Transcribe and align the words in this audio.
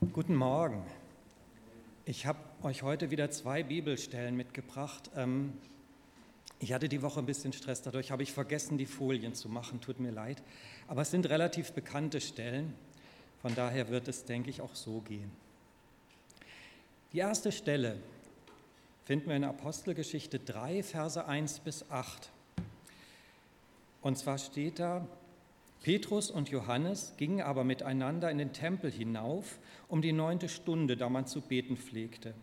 Guten 0.00 0.34
Morgen. 0.34 0.82
Ich 2.06 2.24
habe 2.24 2.38
euch 2.62 2.82
heute 2.82 3.10
wieder 3.10 3.30
zwei 3.30 3.62
Bibelstellen 3.62 4.34
mitgebracht. 4.34 5.10
Ähm, 5.14 5.52
ich 6.58 6.72
hatte 6.72 6.88
die 6.88 7.02
Woche 7.02 7.20
ein 7.20 7.26
bisschen 7.26 7.52
Stress, 7.52 7.82
dadurch 7.82 8.10
habe 8.10 8.22
ich 8.22 8.32
vergessen, 8.32 8.78
die 8.78 8.86
Folien 8.86 9.34
zu 9.34 9.50
machen, 9.50 9.82
tut 9.82 10.00
mir 10.00 10.10
leid. 10.10 10.42
Aber 10.88 11.02
es 11.02 11.10
sind 11.10 11.28
relativ 11.28 11.72
bekannte 11.72 12.22
Stellen, 12.22 12.72
von 13.42 13.54
daher 13.54 13.90
wird 13.90 14.08
es, 14.08 14.24
denke 14.24 14.48
ich, 14.48 14.62
auch 14.62 14.74
so 14.74 15.00
gehen. 15.02 15.30
Die 17.12 17.18
erste 17.18 17.52
Stelle 17.52 17.98
finden 19.04 19.28
wir 19.28 19.36
in 19.36 19.44
Apostelgeschichte 19.44 20.38
3, 20.38 20.82
Verse 20.82 21.26
1 21.26 21.60
bis 21.60 21.84
8. 21.90 22.30
Und 24.00 24.16
zwar 24.16 24.38
steht 24.38 24.78
da, 24.78 25.06
Petrus 25.82 26.30
und 26.30 26.50
Johannes 26.50 27.14
gingen 27.16 27.40
aber 27.40 27.64
miteinander 27.64 28.30
in 28.30 28.38
den 28.38 28.52
Tempel 28.52 28.90
hinauf 28.90 29.58
um 29.88 30.02
die 30.02 30.12
neunte 30.12 30.48
Stunde, 30.48 30.96
da 30.96 31.08
man 31.08 31.26
zu 31.26 31.40
beten 31.40 31.76
pflegte. 31.76 32.34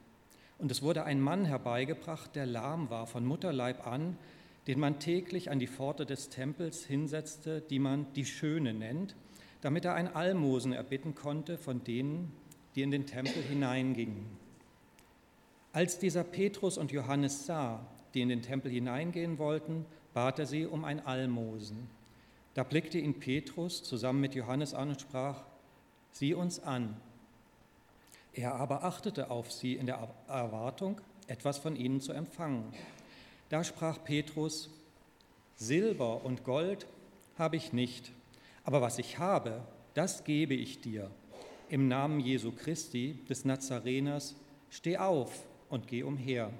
Und 0.58 0.72
es 0.72 0.82
wurde 0.82 1.04
ein 1.04 1.22
Mann 1.22 1.46
herbeigebracht, 1.46 2.36
der 2.36 2.48
lahm 2.48 2.90
war 2.90 3.06
von 3.06 3.26
Mutterleib 3.26 3.86
an, 3.86 4.18
den 4.66 4.80
man 4.80 5.00
täglich 5.00 5.52
an 5.52 5.60
die 5.60 5.68
Pforte 5.68 6.06
des 6.06 6.30
Tempels 6.30 6.84
hinsetzte, 6.84 7.62
die 7.62 7.80
man 7.80 8.12
die 8.14 8.26
Schöne 8.26 8.74
nennt, 8.74 9.16
damit 9.62 9.86
er 9.86 9.94
ein 9.94 10.14
Almosen 10.14 10.74
erbitten 10.74 11.16
konnte 11.16 11.58
von 11.58 11.84
denen, 11.84 12.34
die 12.76 12.82
in 12.82 12.92
den 12.92 13.06
Tempel 13.06 13.42
hineingingen. 13.44 14.26
Als 15.74 16.00
dieser 16.00 16.24
Petrus 16.24 16.78
und 16.78 16.92
Johannes 16.92 17.46
sah, 17.46 17.86
die 18.14 18.22
in 18.22 18.30
den 18.30 18.42
Tempel 18.42 18.72
hineingehen 18.72 19.38
wollten, 19.38 19.86
bat 20.14 20.40
er 20.40 20.48
sie 20.48 20.66
um 20.66 20.84
ein 20.84 21.06
Almosen. 21.06 21.97
Da 22.58 22.64
blickte 22.64 22.98
ihn 22.98 23.20
Petrus 23.20 23.84
zusammen 23.84 24.20
mit 24.20 24.34
Johannes 24.34 24.74
an 24.74 24.90
und 24.90 25.00
sprach, 25.00 25.44
sieh 26.12 26.34
uns 26.34 26.60
an. 26.60 26.98
Er 28.34 28.56
aber 28.56 28.84
achtete 28.84 29.30
auf 29.30 29.52
sie 29.52 29.76
in 29.76 29.86
der 29.86 30.10
Erwartung, 30.28 31.00
etwas 31.28 31.60
von 31.60 31.76
ihnen 31.76 32.02
zu 32.02 32.14
empfangen. 32.14 32.74
Da 33.50 33.64
sprach 33.64 34.04
Petrus, 34.04 34.72
Silber 35.56 36.26
und 36.26 36.46
Gold 36.46 36.88
habe 37.38 37.58
ich 37.58 37.74
nicht, 37.74 38.12
aber 38.64 38.82
was 38.82 38.98
ich 38.98 39.20
habe, 39.20 39.62
das 39.94 40.24
gebe 40.24 40.56
ich 40.56 40.82
dir. 40.82 41.12
Im 41.70 41.88
Namen 41.88 42.20
Jesu 42.20 42.52
Christi, 42.52 43.20
des 43.30 43.46
Nazareners, 43.46 44.36
steh 44.72 44.98
auf 44.98 45.46
und 45.70 45.88
geh 45.88 46.02
umher. 46.02 46.52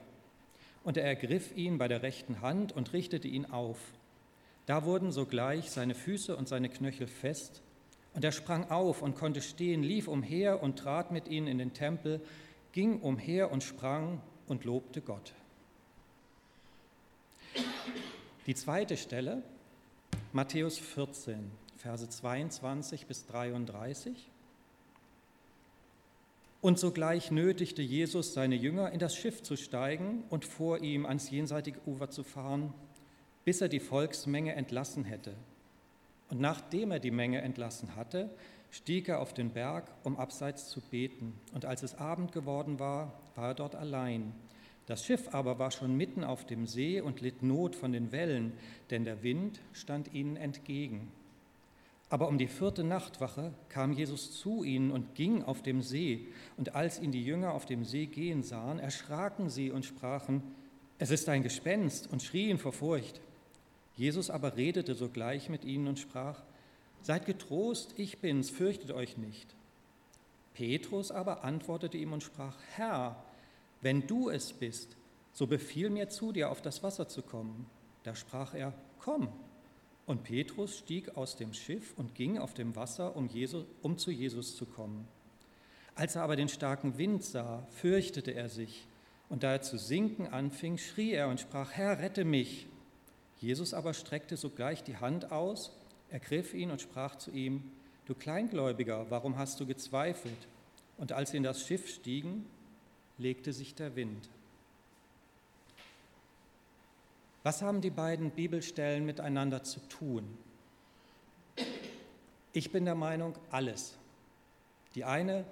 Und 0.84 0.98
er 0.98 1.06
ergriff 1.06 1.58
ihn 1.58 1.80
bei 1.80 1.88
der 1.88 2.04
rechten 2.04 2.42
Hand 2.42 2.72
und 2.72 2.94
richtete 2.94 3.28
ihn 3.28 3.48
auf. 3.48 3.80
Da 4.68 4.84
wurden 4.84 5.14
sogleich 5.14 5.72
seine 5.72 5.96
Füße 5.96 6.36
und 6.36 6.48
seine 6.48 6.70
Knöchel 6.70 7.08
fest, 7.08 7.64
und 8.14 8.24
er 8.24 8.32
sprang 8.32 8.70
auf 8.70 9.02
und 9.02 9.16
konnte 9.16 9.42
stehen, 9.42 9.84
lief 9.84 10.08
umher 10.08 10.62
und 10.62 10.78
trat 10.78 11.12
mit 11.12 11.28
ihnen 11.28 11.48
in 11.48 11.60
den 11.60 11.74
Tempel, 11.74 12.20
ging 12.72 13.00
umher 13.00 13.52
und 13.52 13.64
sprang 13.64 14.22
und 14.48 14.66
lobte 14.66 15.02
Gott. 15.02 15.34
Die 18.48 18.56
zweite 18.56 18.98
Stelle, 18.98 19.44
Matthäus 20.34 20.80
14, 20.80 21.52
Verse 21.78 22.10
22 22.10 23.06
bis 23.06 23.28
33. 23.28 24.32
Und 26.60 26.80
sogleich 26.80 27.30
nötigte 27.30 27.84
Jesus 27.84 28.34
seine 28.34 28.56
Jünger, 28.56 28.92
in 28.92 29.00
das 29.00 29.16
Schiff 29.16 29.44
zu 29.44 29.56
steigen 29.56 30.24
und 30.30 30.44
vor 30.44 30.80
ihm 30.80 31.06
ans 31.06 31.30
jenseitige 31.30 31.80
Ufer 31.86 32.10
zu 32.10 32.24
fahren 32.24 32.74
bis 33.48 33.62
er 33.62 33.70
die 33.70 33.80
Volksmenge 33.80 34.56
entlassen 34.56 35.06
hätte. 35.06 35.34
Und 36.30 36.42
nachdem 36.42 36.92
er 36.92 37.00
die 37.00 37.12
Menge 37.12 37.40
entlassen 37.40 37.96
hatte, 37.96 38.30
stieg 38.72 39.08
er 39.08 39.22
auf 39.22 39.34
den 39.34 39.52
Berg, 39.52 39.90
um 40.04 40.18
abseits 40.18 40.68
zu 40.68 40.82
beten. 40.82 41.34
Und 41.54 41.64
als 41.64 41.82
es 41.82 41.96
Abend 41.96 42.34
geworden 42.34 42.78
war, 42.78 43.14
war 43.36 43.48
er 43.48 43.54
dort 43.54 43.74
allein. 43.74 44.34
Das 44.86 45.06
Schiff 45.06 45.30
aber 45.34 45.60
war 45.60 45.72
schon 45.72 45.96
mitten 45.96 46.26
auf 46.26 46.46
dem 46.46 46.68
See 46.68 47.00
und 47.00 47.22
litt 47.22 47.42
Not 47.42 47.78
von 47.78 47.94
den 47.94 48.12
Wellen, 48.12 48.52
denn 48.90 49.06
der 49.06 49.24
Wind 49.24 49.62
stand 49.72 50.14
ihnen 50.14 50.36
entgegen. 50.36 51.10
Aber 52.10 52.28
um 52.28 52.38
die 52.38 52.48
vierte 52.48 52.84
Nachtwache 52.84 53.54
kam 53.70 53.94
Jesus 53.94 54.38
zu 54.38 54.66
ihnen 54.66 54.92
und 54.92 55.16
ging 55.16 55.42
auf 55.42 55.62
dem 55.62 55.82
See. 55.82 56.28
Und 56.58 56.76
als 56.76 57.00
ihn 57.00 57.14
die 57.14 57.24
Jünger 57.24 57.54
auf 57.54 57.66
dem 57.66 57.86
See 57.86 58.08
gehen 58.08 58.44
sahen, 58.44 58.78
erschraken 58.78 59.50
sie 59.50 59.72
und 59.72 59.86
sprachen, 59.86 60.44
es 61.00 61.12
ist 61.12 61.30
ein 61.30 61.44
Gespenst, 61.44 62.12
und 62.12 62.24
schrien 62.24 62.58
vor 62.58 62.74
Furcht. 62.74 63.22
Jesus 63.98 64.30
aber 64.30 64.56
redete 64.56 64.96
sogleich 64.96 65.50
mit 65.50 65.66
ihnen 65.66 65.88
und 65.88 66.00
sprach, 66.00 66.42
Seid 67.02 67.26
getrost, 67.26 67.94
ich 67.98 68.20
bin's, 68.20 68.50
fürchtet 68.50 68.92
euch 68.92 69.18
nicht. 69.18 69.56
Petrus 70.54 71.12
aber 71.12 71.44
antwortete 71.44 71.98
ihm 71.98 72.14
und 72.14 72.24
sprach, 72.24 72.56
Herr, 72.76 73.24
wenn 73.82 74.08
du 74.08 74.30
es 74.30 74.54
bist, 74.54 74.98
so 75.34 75.46
befiehl 75.46 75.90
mir 75.90 76.10
zu 76.10 76.32
dir, 76.32 76.50
auf 76.50 76.62
das 76.62 76.82
Wasser 76.82 77.08
zu 77.08 77.22
kommen. 77.22 77.68
Da 78.04 78.16
sprach 78.16 78.54
er, 78.54 78.74
Komm. 79.00 79.30
Und 80.06 80.24
Petrus 80.24 80.78
stieg 80.78 81.18
aus 81.18 81.36
dem 81.36 81.54
Schiff 81.54 81.94
und 81.98 82.16
ging 82.16 82.38
auf 82.38 82.54
dem 82.54 82.76
Wasser, 82.76 83.16
um, 83.16 83.28
Jesus, 83.28 83.66
um 83.82 83.98
zu 83.98 84.10
Jesus 84.10 84.56
zu 84.56 84.66
kommen. 84.66 85.08
Als 85.96 86.16
er 86.16 86.24
aber 86.24 86.36
den 86.36 86.50
starken 86.50 86.98
Wind 86.98 87.24
sah, 87.24 87.68
fürchtete 87.72 88.32
er 88.32 88.50
sich, 88.50 88.88
und 89.30 89.44
da 89.44 89.52
er 89.52 89.62
zu 89.62 89.78
sinken 89.78 90.28
anfing, 90.28 90.78
schrie 90.78 91.12
er 91.12 91.28
und 91.28 91.40
sprach, 91.40 91.72
Herr, 91.72 92.00
rette 92.00 92.24
mich. 92.24 92.68
Jesus 93.40 93.74
aber 93.74 93.94
streckte 93.94 94.38
sogleich 94.38 94.84
die 94.84 94.98
Hand 94.98 95.32
aus, 95.32 95.72
ergriff 96.10 96.54
ihn 96.54 96.72
und 96.72 96.82
sprach 96.82 97.16
zu 97.16 97.32
ihm, 97.32 97.72
Du 98.06 98.16
Kleingläubiger, 98.16 99.08
warum 99.10 99.38
hast 99.38 99.60
du 99.60 99.66
gezweifelt? 99.66 100.48
Und 100.98 101.12
als 101.12 101.32
sie 101.32 101.38
in 101.38 101.44
das 101.44 101.62
Schiff 101.62 101.90
stiegen, 101.90 102.46
legte 103.18 103.52
sich 103.52 103.76
der 103.76 103.96
Wind. 103.96 104.30
Was 107.44 107.62
haben 107.62 107.82
die 107.82 107.90
beiden 107.90 108.32
Bibelstellen 108.32 109.06
miteinander 109.06 109.64
zu 109.64 109.80
tun? 109.90 110.38
Ich 112.54 112.72
bin 112.72 112.86
der 112.86 112.96
Meinung, 112.96 113.36
alles. 113.52 113.96
Die 114.96 115.04
eine 115.04 115.46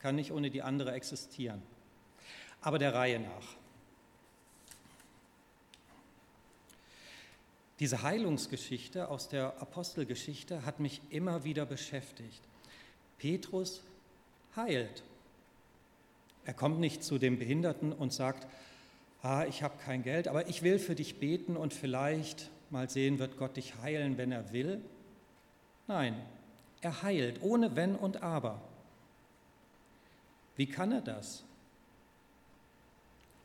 kann 0.00 0.16
nicht 0.16 0.32
ohne 0.32 0.50
die 0.50 0.62
andere 0.62 0.92
existieren. 0.92 1.62
Aber 2.60 2.78
der 2.78 2.94
Reihe 2.94 3.20
nach. 3.20 3.56
Diese 7.82 8.02
Heilungsgeschichte 8.02 9.08
aus 9.08 9.28
der 9.28 9.60
Apostelgeschichte 9.60 10.64
hat 10.64 10.78
mich 10.78 11.00
immer 11.10 11.42
wieder 11.42 11.66
beschäftigt. 11.66 12.40
Petrus 13.18 13.82
heilt. 14.54 15.02
Er 16.44 16.54
kommt 16.54 16.78
nicht 16.78 17.02
zu 17.02 17.18
dem 17.18 17.40
Behinderten 17.40 17.92
und 17.92 18.12
sagt, 18.12 18.46
ah, 19.22 19.46
ich 19.46 19.64
habe 19.64 19.74
kein 19.84 20.04
Geld, 20.04 20.28
aber 20.28 20.48
ich 20.48 20.62
will 20.62 20.78
für 20.78 20.94
dich 20.94 21.18
beten 21.18 21.56
und 21.56 21.74
vielleicht 21.74 22.50
mal 22.70 22.88
sehen, 22.88 23.18
wird 23.18 23.36
Gott 23.36 23.56
dich 23.56 23.74
heilen, 23.82 24.16
wenn 24.16 24.30
er 24.30 24.52
will. 24.52 24.80
Nein, 25.88 26.14
er 26.82 27.02
heilt 27.02 27.42
ohne 27.42 27.74
Wenn 27.74 27.96
und 27.96 28.22
Aber. 28.22 28.62
Wie 30.54 30.66
kann 30.66 30.92
er 30.92 31.00
das? 31.00 31.42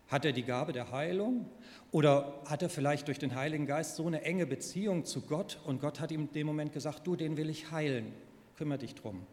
Hat 0.07 0.25
er 0.25 0.31
die 0.31 0.43
Gabe 0.43 0.71
der 0.71 0.91
Heilung 0.91 1.45
oder 1.91 2.41
hat 2.45 2.61
er 2.61 2.69
vielleicht 2.69 3.07
durch 3.07 3.19
den 3.19 3.35
Heiligen 3.35 3.65
Geist 3.65 3.95
so 3.95 4.07
eine 4.07 4.21
enge 4.21 4.45
Beziehung 4.45 5.05
zu 5.05 5.21
Gott 5.21 5.59
und 5.65 5.81
Gott 5.81 5.99
hat 5.99 6.11
ihm 6.11 6.21
in 6.21 6.33
dem 6.33 6.47
Moment 6.47 6.73
gesagt, 6.73 7.05
du, 7.05 7.15
den 7.15 7.37
will 7.37 7.49
ich 7.49 7.71
heilen, 7.71 8.13
kümmere 8.55 8.79
dich 8.79 8.95
drum. 8.95 9.25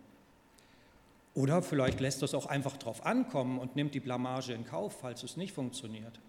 Oder 1.35 1.63
vielleicht 1.63 2.01
lässt 2.01 2.23
er 2.23 2.27
es 2.27 2.35
auch 2.35 2.47
einfach 2.47 2.77
drauf 2.77 3.05
ankommen 3.05 3.59
und 3.59 3.75
nimmt 3.77 3.95
die 3.95 4.01
Blamage 4.01 4.53
in 4.53 4.65
Kauf, 4.65 5.01
falls 5.01 5.23
es 5.25 5.37
nicht 5.37 5.53
funktioniert. 5.53 6.21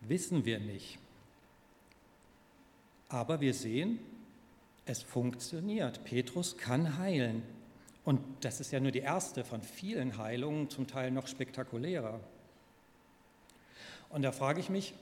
Wissen 0.00 0.44
wir 0.44 0.58
nicht. 0.58 0.98
Aber 3.08 3.40
wir 3.40 3.54
sehen, 3.54 4.00
es 4.84 5.02
funktioniert. 5.02 6.02
Petrus 6.04 6.56
kann 6.56 6.98
heilen. 6.98 7.42
Und 8.04 8.20
das 8.40 8.60
ist 8.60 8.72
ja 8.72 8.80
nur 8.80 8.90
die 8.90 9.00
erste 9.00 9.44
von 9.44 9.62
vielen 9.62 10.18
Heilungen, 10.18 10.68
zum 10.70 10.86
Teil 10.86 11.10
noch 11.10 11.28
spektakulärer. 11.28 12.20
Und 14.10 14.22
da 14.22 14.32
frage 14.32 14.60
ich 14.60 14.68
mich, 14.68 14.94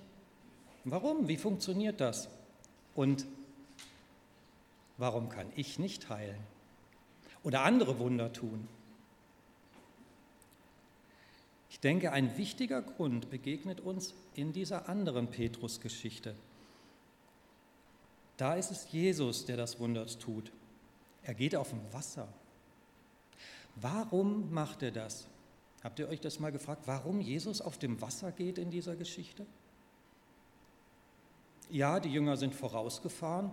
warum? 0.84 1.26
Wie 1.26 1.36
funktioniert 1.36 2.00
das? 2.00 2.28
Und 2.94 3.26
warum 4.98 5.28
kann 5.28 5.46
ich 5.56 5.78
nicht 5.78 6.10
heilen? 6.10 6.38
Oder 7.42 7.62
andere 7.62 7.98
Wunder 7.98 8.32
tun? 8.32 8.68
Ich 11.70 11.80
denke, 11.80 12.12
ein 12.12 12.36
wichtiger 12.36 12.82
Grund 12.82 13.30
begegnet 13.30 13.80
uns 13.80 14.12
in 14.34 14.52
dieser 14.52 14.88
anderen 14.90 15.28
Petrus-Geschichte. 15.28 16.34
Da 18.36 18.54
ist 18.54 18.70
es 18.70 18.92
Jesus, 18.92 19.46
der 19.46 19.56
das 19.56 19.80
Wunder 19.80 20.06
tut. 20.06 20.52
Er 21.22 21.34
geht 21.34 21.56
auf 21.56 21.70
dem 21.70 21.80
Wasser. 21.92 22.28
Warum 23.76 24.52
macht 24.52 24.82
er 24.82 24.90
das? 24.90 25.26
Habt 25.82 25.98
ihr 25.98 26.08
euch 26.08 26.20
das 26.20 26.40
mal 26.40 26.52
gefragt, 26.52 26.82
warum 26.86 27.20
Jesus 27.20 27.60
auf 27.60 27.78
dem 27.78 28.00
Wasser 28.00 28.32
geht 28.32 28.58
in 28.58 28.70
dieser 28.70 28.96
Geschichte? 28.96 29.46
Ja, 31.70 32.00
die 32.00 32.10
Jünger 32.10 32.36
sind 32.36 32.54
vorausgefahren, 32.54 33.52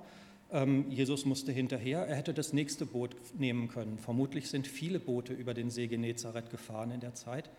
Ähm, 0.50 0.90
Jesus 0.90 1.26
musste 1.26 1.52
hinterher, 1.52 2.08
er 2.08 2.16
hätte 2.16 2.34
das 2.34 2.54
nächste 2.54 2.86
Boot 2.86 3.16
nehmen 3.38 3.68
können. 3.68 3.98
Vermutlich 3.98 4.50
sind 4.50 4.66
viele 4.66 5.00
Boote 5.00 5.34
über 5.34 5.54
den 5.54 5.70
See 5.70 5.88
Genezareth 5.88 6.50
gefahren 6.50 6.92
in 6.92 7.02
der 7.02 7.16
Zeit. 7.16 7.50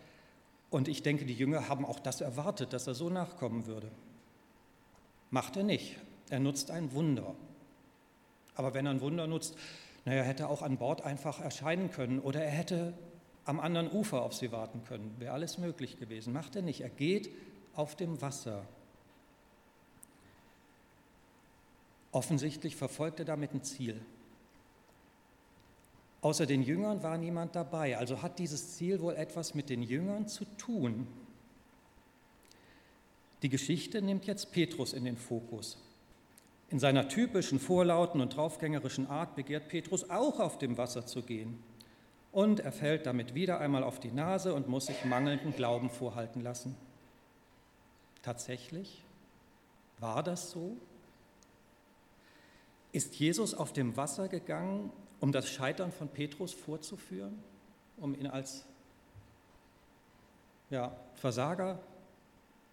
Und 0.71 0.87
ich 0.87 1.03
denke, 1.03 1.25
die 1.25 1.33
Jünger 1.33 1.67
haben 1.69 1.85
auch 1.85 1.99
das 1.99 2.21
erwartet, 2.21 2.73
dass 2.73 2.87
er 2.87 2.95
so 2.95 3.09
nachkommen 3.09 3.67
würde. 3.67 3.91
Macht 5.29 5.55
er 5.57 5.63
nicht. 5.63 5.97
Er 6.29 6.39
nutzt 6.39 6.71
ein 6.71 6.91
Wunder. 6.93 7.35
Aber 8.55 8.73
wenn 8.73 8.85
er 8.85 8.91
ein 8.91 9.01
Wunder 9.01 9.27
nutzt, 9.27 9.55
naja, 10.05 10.23
hätte 10.23 10.43
er 10.43 10.49
auch 10.49 10.61
an 10.61 10.77
Bord 10.77 11.01
einfach 11.01 11.41
erscheinen 11.41 11.91
können 11.91 12.19
oder 12.19 12.43
er 12.43 12.51
hätte 12.51 12.93
am 13.45 13.59
anderen 13.59 13.91
Ufer 13.91 14.21
auf 14.21 14.33
sie 14.33 14.51
warten 14.51 14.83
können. 14.83 15.15
Wäre 15.17 15.33
alles 15.33 15.57
möglich 15.57 15.99
gewesen. 15.99 16.33
Macht 16.33 16.55
er 16.55 16.61
nicht. 16.61 16.81
Er 16.81 16.89
geht 16.89 17.29
auf 17.73 17.95
dem 17.95 18.21
Wasser. 18.21 18.65
Offensichtlich 22.11 22.75
verfolgt 22.75 23.19
er 23.19 23.25
damit 23.25 23.53
ein 23.53 23.63
Ziel. 23.63 24.01
Außer 26.21 26.45
den 26.45 26.63
Jüngern 26.63 27.01
war 27.01 27.17
niemand 27.17 27.55
dabei, 27.55 27.97
also 27.97 28.21
hat 28.21 28.39
dieses 28.39 28.75
Ziel 28.75 28.99
wohl 28.99 29.15
etwas 29.15 29.55
mit 29.55 29.69
den 29.69 29.81
Jüngern 29.81 30.27
zu 30.27 30.43
tun. 30.57 31.07
Die 33.41 33.49
Geschichte 33.49 34.01
nimmt 34.01 34.25
jetzt 34.25 34.51
Petrus 34.51 34.91
in 34.91 35.05
den 35.05 35.15
Fokus. 35.15 35.77
In 36.69 36.79
seiner 36.79 37.07
typischen 37.07 37.59
vorlauten 37.59 38.21
und 38.21 38.35
draufgängerischen 38.35 39.09
Art 39.09 39.35
begehrt 39.35 39.69
Petrus 39.69 40.09
auch 40.09 40.39
auf 40.39 40.59
dem 40.59 40.77
Wasser 40.77 41.05
zu 41.05 41.23
gehen. 41.23 41.63
Und 42.31 42.59
er 42.59 42.71
fällt 42.71 43.07
damit 43.07 43.33
wieder 43.33 43.59
einmal 43.59 43.83
auf 43.83 43.99
die 43.99 44.11
Nase 44.11 44.53
und 44.53 44.67
muss 44.67 44.85
sich 44.85 45.03
mangelnden 45.03 45.55
Glauben 45.55 45.89
vorhalten 45.89 46.41
lassen. 46.41 46.75
Tatsächlich? 48.21 49.03
War 49.97 50.21
das 50.21 50.51
so? 50.51 50.77
Ist 52.91 53.15
Jesus 53.15 53.55
auf 53.55 53.73
dem 53.73 53.97
Wasser 53.97 54.27
gegangen, 54.27 54.91
um 55.19 55.31
das 55.31 55.49
Scheitern 55.49 55.91
von 55.91 56.07
Petrus 56.07 56.53
vorzuführen, 56.53 57.43
um 57.97 58.13
ihn 58.13 58.27
als 58.27 58.65
ja, 60.69 60.95
Versager 61.15 61.79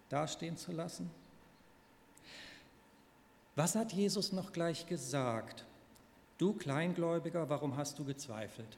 dastehen 0.09 0.55
zu 0.55 0.71
lassen? 0.71 1.09
Was 3.57 3.73
hat 3.73 3.91
Jesus 3.91 4.33
noch 4.33 4.53
gleich 4.53 4.85
gesagt? 4.85 5.65
Du 6.37 6.53
Kleingläubiger, 6.53 7.49
warum 7.49 7.75
hast 7.75 7.97
du 7.97 8.05
gezweifelt? 8.05 8.77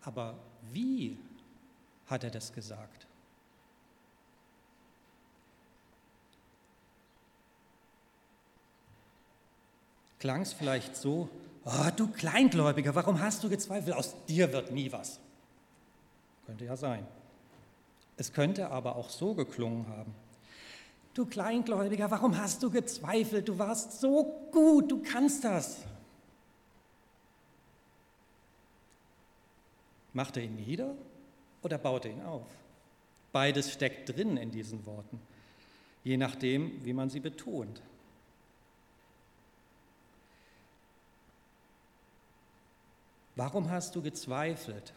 Aber 0.00 0.38
wie 0.72 1.18
hat 2.06 2.24
er 2.24 2.30
das 2.30 2.50
gesagt? 2.50 3.06
Klang 10.18 10.40
es 10.40 10.54
vielleicht 10.54 10.96
so, 10.96 11.28
oh, 11.66 11.90
du 11.94 12.08
Kleingläubiger, 12.08 12.94
warum 12.94 13.20
hast 13.20 13.44
du 13.44 13.50
gezweifelt? 13.50 13.94
Aus 13.94 14.14
dir 14.24 14.50
wird 14.50 14.70
nie 14.70 14.90
was. 14.90 15.20
Könnte 16.46 16.64
ja 16.64 16.74
sein. 16.74 17.06
Es 18.16 18.32
könnte 18.32 18.70
aber 18.70 18.96
auch 18.96 19.10
so 19.10 19.34
geklungen 19.34 19.86
haben. 19.88 20.14
Du 21.18 21.26
Kleingläubiger, 21.26 22.12
warum 22.12 22.38
hast 22.38 22.62
du 22.62 22.70
gezweifelt? 22.70 23.48
Du 23.48 23.58
warst 23.58 24.00
so 24.00 24.48
gut, 24.52 24.88
du 24.88 25.02
kannst 25.02 25.42
das. 25.42 25.78
Macht 30.12 30.36
er 30.36 30.44
ihn 30.44 30.54
nieder 30.54 30.94
oder 31.64 31.76
baut 31.76 32.04
er 32.04 32.12
ihn 32.12 32.22
auf? 32.22 32.46
Beides 33.32 33.72
steckt 33.72 34.14
drin 34.14 34.36
in 34.36 34.52
diesen 34.52 34.86
Worten, 34.86 35.20
je 36.04 36.16
nachdem, 36.16 36.84
wie 36.84 36.92
man 36.92 37.10
sie 37.10 37.18
betont. 37.18 37.82
Warum 43.34 43.70
hast 43.70 43.96
du 43.96 44.02
gezweifelt? 44.02 44.92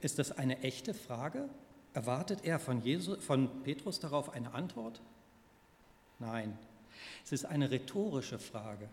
Ist 0.00 0.20
das 0.20 0.30
eine 0.30 0.60
echte 0.60 0.94
Frage? 0.94 1.48
Erwartet 1.92 2.44
er 2.44 2.58
von, 2.58 2.80
Jesus, 2.82 3.22
von 3.24 3.62
Petrus 3.62 4.00
darauf 4.00 4.30
eine 4.30 4.54
Antwort? 4.54 5.00
Nein, 6.18 6.56
es 7.24 7.32
ist 7.32 7.44
eine 7.44 7.70
rhetorische 7.70 8.38
Frage. 8.38 8.88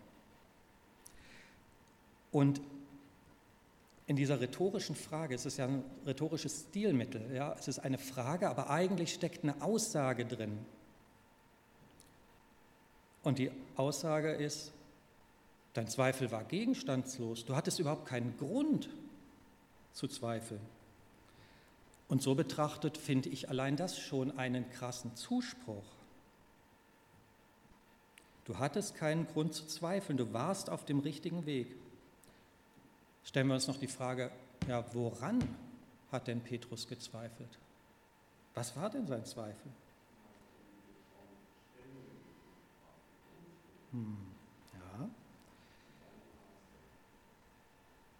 Und 2.32 2.60
in 4.06 4.16
dieser 4.16 4.40
rhetorischen 4.40 4.96
Frage, 4.96 5.34
es 5.34 5.46
ist 5.46 5.58
ja 5.58 5.66
ein 5.66 5.84
rhetorisches 6.06 6.66
Stilmittel, 6.68 7.34
ja, 7.34 7.54
es 7.58 7.68
ist 7.68 7.78
eine 7.80 7.98
Frage, 7.98 8.48
aber 8.48 8.70
eigentlich 8.70 9.12
steckt 9.12 9.44
eine 9.44 9.60
Aussage 9.62 10.24
drin. 10.24 10.58
Und 13.22 13.38
die 13.38 13.50
Aussage 13.76 14.32
ist, 14.32 14.72
Dein 15.78 15.86
Zweifel 15.86 16.32
war 16.32 16.42
gegenstandslos. 16.42 17.44
Du 17.44 17.54
hattest 17.54 17.78
überhaupt 17.78 18.04
keinen 18.04 18.36
Grund 18.36 18.88
zu 19.92 20.08
zweifeln. 20.08 20.60
Und 22.08 22.22
so 22.22 22.34
betrachtet 22.34 22.96
finde 22.96 23.28
ich 23.28 23.48
allein 23.48 23.76
das 23.76 23.98
schon 23.98 24.38
einen 24.38 24.68
krassen 24.70 25.14
Zuspruch. 25.14 25.84
Du 28.44 28.58
hattest 28.58 28.94
keinen 28.94 29.26
Grund 29.26 29.52
zu 29.52 29.66
zweifeln, 29.66 30.16
du 30.16 30.32
warst 30.32 30.70
auf 30.70 30.86
dem 30.86 31.00
richtigen 31.00 31.44
Weg. 31.44 31.76
Stellen 33.22 33.48
wir 33.48 33.54
uns 33.54 33.68
noch 33.68 33.78
die 33.78 33.88
Frage, 33.88 34.30
ja, 34.66 34.84
woran 34.94 35.38
hat 36.10 36.28
denn 36.28 36.40
Petrus 36.40 36.88
gezweifelt? 36.88 37.58
Was 38.54 38.74
war 38.74 38.88
denn 38.88 39.06
sein 39.06 39.26
Zweifel? 39.26 39.70
Hm. 43.92 44.28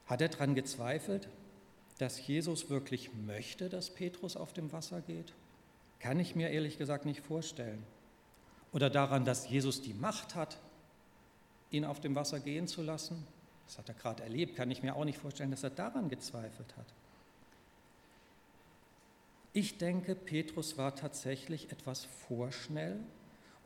Hat 0.08 0.22
er 0.22 0.28
daran 0.28 0.54
gezweifelt, 0.54 1.28
dass 1.98 2.24
Jesus 2.26 2.70
wirklich 2.70 3.10
möchte, 3.26 3.68
dass 3.68 3.90
Petrus 3.90 4.36
auf 4.36 4.52
dem 4.52 4.72
Wasser 4.72 5.00
geht? 5.00 5.32
Kann 5.98 6.20
ich 6.20 6.36
mir 6.36 6.50
ehrlich 6.50 6.78
gesagt 6.78 7.04
nicht 7.04 7.20
vorstellen. 7.20 7.82
Oder 8.72 8.88
daran, 8.88 9.24
dass 9.24 9.48
Jesus 9.48 9.82
die 9.82 9.94
Macht 9.94 10.34
hat, 10.34 10.58
ihn 11.70 11.84
auf 11.84 12.00
dem 12.00 12.14
Wasser 12.14 12.38
gehen 12.38 12.68
zu 12.68 12.82
lassen? 12.82 13.26
Das 13.66 13.78
hat 13.78 13.88
er 13.88 13.94
gerade 13.94 14.22
erlebt, 14.22 14.56
kann 14.56 14.70
ich 14.70 14.82
mir 14.82 14.94
auch 14.94 15.04
nicht 15.04 15.18
vorstellen, 15.18 15.50
dass 15.50 15.64
er 15.64 15.70
daran 15.70 16.08
gezweifelt 16.08 16.76
hat. 16.76 16.86
Ich 19.52 19.76
denke, 19.76 20.14
Petrus 20.14 20.78
war 20.78 20.94
tatsächlich 20.94 21.72
etwas 21.72 22.06
vorschnell 22.28 22.98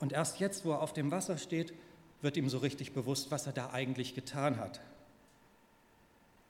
und 0.01 0.13
erst 0.13 0.41
jetzt, 0.41 0.65
wo 0.65 0.73
er 0.73 0.81
auf 0.81 0.93
dem 0.93 1.11
Wasser 1.11 1.37
steht, 1.37 1.75
wird 2.23 2.37
ihm 2.37 2.49
so 2.49 2.59
richtig 2.59 2.93
bewusst, 2.93 3.31
was 3.31 3.47
er 3.47 3.53
da 3.53 3.71
eigentlich 3.71 4.15
getan 4.15 4.57
hat 4.57 4.81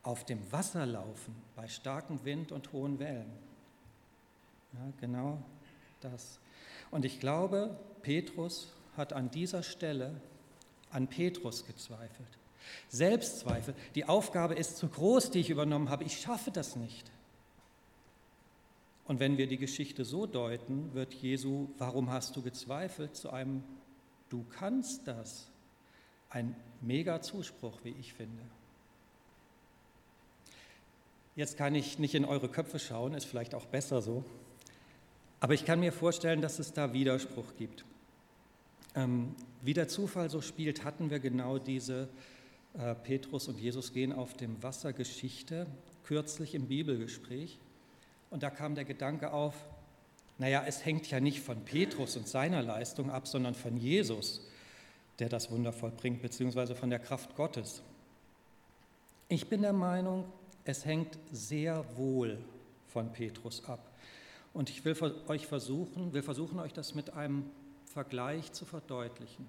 auf 0.03 0.25
dem 0.25 0.51
Wasser 0.51 0.87
laufen 0.87 1.35
bei 1.55 1.69
starkem 1.69 2.25
Wind 2.25 2.53
und 2.53 2.73
hohen 2.73 2.99
Wellen. 2.99 3.31
Ja, 4.73 4.93
genau 5.01 5.43
das. 6.01 6.41
Und 6.91 7.05
ich 7.05 7.21
glaube, 7.21 7.79
Petrus 8.03 8.73
hat 8.97 9.13
an 9.13 9.31
dieser 9.31 9.63
Stelle 9.63 10.21
an 10.91 11.09
Petrus 11.09 11.67
gezweifelt. 11.67 12.39
Selbstzweifel. 12.89 13.75
Die 13.95 14.05
Aufgabe 14.05 14.55
ist 14.55 14.77
zu 14.77 14.89
groß, 14.89 15.31
die 15.31 15.41
ich 15.41 15.51
übernommen 15.51 15.89
habe. 15.89 16.05
Ich 16.05 16.21
schaffe 16.21 16.51
das 16.51 16.77
nicht. 16.77 17.11
Und 19.05 19.21
wenn 19.21 19.37
wir 19.37 19.47
die 19.47 19.57
Geschichte 19.57 20.05
so 20.05 20.27
deuten, 20.27 20.95
wird 20.95 21.13
Jesu, 21.15 21.69
warum 21.79 22.11
hast 22.11 22.37
du 22.37 22.43
gezweifelt, 22.43 23.17
zu 23.17 23.31
einem, 23.31 23.63
du 24.29 24.45
kannst 24.51 25.07
das. 25.09 25.49
Ein 26.31 26.57
mega 26.81 27.21
Zuspruch, 27.21 27.79
wie 27.85 27.95
ich 28.01 28.15
finde. 28.15 28.43
Jetzt 31.35 31.57
kann 31.57 31.75
ich 31.75 31.99
nicht 31.99 32.15
in 32.15 32.25
eure 32.25 32.49
Köpfe 32.49 32.79
schauen, 32.79 33.15
ist 33.15 33.25
vielleicht 33.25 33.55
auch 33.55 33.65
besser 33.65 34.03
so. 34.03 34.25
Aber 35.41 35.55
ich 35.55 35.65
kann 35.65 35.81
mir 35.81 35.93
vorstellen, 35.93 36.43
dass 36.43 36.59
es 36.59 36.73
da 36.73 36.93
Widerspruch 36.93 37.57
gibt. 37.57 37.85
Ähm, 38.95 39.35
wie 39.63 39.73
der 39.73 39.89
Zufall 39.89 40.29
so 40.29 40.41
spielt, 40.41 40.85
hatten 40.85 41.11
wir 41.11 41.21
genau 41.21 41.59
diese 41.59 42.09
äh, 42.75 42.95
Petrus 42.95 43.49
und 43.49 43.59
Jesus 43.59 43.93
gehen 43.93 44.13
auf 44.13 44.35
dem 44.35 44.63
Wasser 44.63 44.93
Geschichte 44.93 45.67
kürzlich 46.05 46.55
im 46.55 46.67
Bibelgespräch. 46.67 47.59
Und 48.31 48.43
da 48.43 48.51
kam 48.51 48.75
der 48.75 48.85
Gedanke 48.85 49.33
auf, 49.33 49.55
naja, 50.39 50.65
es 50.67 50.85
hängt 50.85 51.11
ja 51.11 51.21
nicht 51.21 51.41
von 51.41 51.65
Petrus 51.65 52.17
und 52.17 52.29
seiner 52.29 52.63
Leistung 52.63 53.11
ab, 53.11 53.27
sondern 53.27 53.55
von 53.55 53.77
Jesus, 53.77 54.47
der 55.19 55.29
das 55.29 55.51
Wunder 55.51 55.73
vollbringt, 55.73 56.21
beziehungsweise 56.21 56.75
von 56.75 56.91
der 56.91 56.99
Kraft 56.99 57.37
Gottes. 57.37 57.83
Ich 59.29 59.49
bin 59.49 59.63
der 59.63 59.73
Meinung, 59.73 60.25
es 60.65 60.85
hängt 60.85 61.19
sehr 61.31 61.85
wohl 61.97 62.39
von 62.89 63.13
Petrus 63.13 63.65
ab. 63.65 63.81
Und 64.53 64.71
ich 64.71 64.85
will 64.85 64.97
euch 65.29 65.47
versuchen, 65.47 66.13
will 66.13 66.23
versuchen, 66.23 66.61
euch 66.61 66.73
das 66.73 66.95
mit 66.95 67.15
einem 67.15 67.51
Vergleich 67.87 68.53
zu 68.53 68.65
verdeutlichen. 68.65 69.49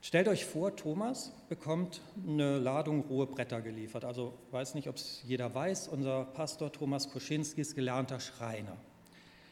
Stellt 0.00 0.28
euch 0.28 0.44
vor, 0.44 0.76
Thomas 0.76 1.32
bekommt 1.48 2.00
eine 2.26 2.58
Ladung 2.58 3.00
rohe 3.00 3.26
Bretter 3.26 3.60
geliefert. 3.60 4.04
Also 4.04 4.32
weiß 4.52 4.74
nicht, 4.74 4.88
ob 4.88 4.96
es 4.96 5.22
jeder 5.26 5.54
weiß, 5.54 5.88
unser 5.88 6.24
Pastor 6.24 6.70
Thomas 6.70 7.10
Koschinski 7.10 7.60
ist 7.62 7.74
gelernter 7.74 8.20
Schreiner. 8.20 8.76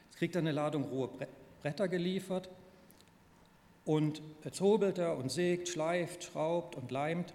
Jetzt 0.06 0.18
kriegt 0.18 0.36
er 0.36 0.40
eine 0.40 0.52
Ladung 0.52 0.84
rohe 0.84 1.10
Bretter 1.62 1.88
geliefert 1.88 2.48
Und 3.86 4.20
jetzt 4.44 4.60
hobelt 4.60 4.98
er 4.98 5.16
und 5.16 5.30
sägt, 5.30 5.68
schleift, 5.68 6.24
schraubt 6.24 6.74
und 6.74 6.90
leimt. 6.90 7.32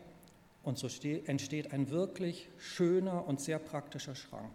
Und 0.64 0.78
so 0.78 0.88
entsteht 1.04 1.74
ein 1.74 1.90
wirklich 1.90 2.48
schöner 2.60 3.28
und 3.28 3.42
sehr 3.42 3.60
praktischer 3.60 4.16
Schrank. 4.16 4.52